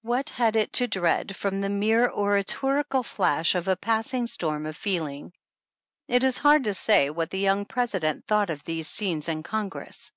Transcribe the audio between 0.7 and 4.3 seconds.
to dread from the mere oratorical flash of a passing